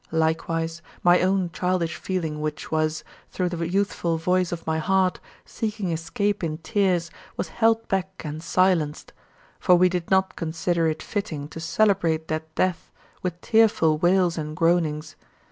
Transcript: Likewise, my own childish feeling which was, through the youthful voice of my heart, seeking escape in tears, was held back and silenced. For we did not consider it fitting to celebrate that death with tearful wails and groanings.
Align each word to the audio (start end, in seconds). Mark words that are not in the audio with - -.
Likewise, 0.13 0.81
my 1.03 1.21
own 1.21 1.51
childish 1.51 1.95
feeling 1.95 2.41
which 2.41 2.71
was, 2.71 3.03
through 3.29 3.49
the 3.49 3.69
youthful 3.71 4.17
voice 4.17 4.51
of 4.51 4.65
my 4.65 4.79
heart, 4.79 5.19
seeking 5.45 5.91
escape 5.91 6.43
in 6.43 6.57
tears, 6.57 7.11
was 7.37 7.49
held 7.49 7.87
back 7.87 8.19
and 8.25 8.41
silenced. 8.41 9.13
For 9.59 9.75
we 9.75 9.89
did 9.89 10.09
not 10.09 10.35
consider 10.35 10.87
it 10.87 11.03
fitting 11.03 11.47
to 11.49 11.59
celebrate 11.59 12.29
that 12.29 12.55
death 12.55 12.91
with 13.21 13.41
tearful 13.41 13.99
wails 13.99 14.39
and 14.39 14.55
groanings. 14.57 15.15